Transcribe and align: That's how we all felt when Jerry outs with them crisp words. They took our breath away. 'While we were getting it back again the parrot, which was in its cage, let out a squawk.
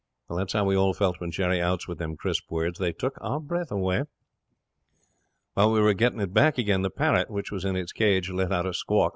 That's 0.35 0.53
how 0.53 0.65
we 0.65 0.75
all 0.75 0.95
felt 0.95 1.19
when 1.21 1.29
Jerry 1.29 1.61
outs 1.61 1.87
with 1.87 1.99
them 1.99 2.17
crisp 2.17 2.49
words. 2.49 2.79
They 2.79 2.91
took 2.91 3.19
our 3.21 3.39
breath 3.39 3.69
away. 3.69 4.05
'While 5.53 5.71
we 5.73 5.79
were 5.79 5.93
getting 5.93 6.21
it 6.21 6.33
back 6.33 6.57
again 6.57 6.81
the 6.81 6.89
parrot, 6.89 7.29
which 7.29 7.51
was 7.51 7.63
in 7.63 7.75
its 7.75 7.91
cage, 7.93 8.31
let 8.31 8.51
out 8.51 8.65
a 8.65 8.73
squawk. 8.73 9.09